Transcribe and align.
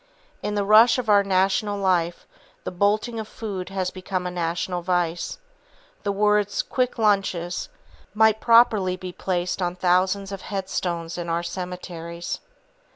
In 0.41 0.55
the 0.55 0.65
rush 0.65 0.97
of 0.97 1.09
our 1.09 1.23
national 1.23 1.77
life, 1.79 2.25
the 2.63 2.71
bolting 2.71 3.19
of 3.19 3.27
food 3.27 3.69
has 3.69 3.91
become 3.91 4.25
a 4.25 4.31
national 4.31 4.81
vice. 4.81 5.37
The 6.01 6.11
words 6.11 6.63
"Quick 6.63 6.97
Lunches" 6.97 7.69
might 8.15 8.41
properly 8.41 8.97
be 8.97 9.11
placed 9.11 9.61
on 9.61 9.75
thousands 9.75 10.31
of 10.31 10.41
headstones 10.41 11.19
in 11.19 11.29
our 11.29 11.43
cemeteries. 11.43 12.39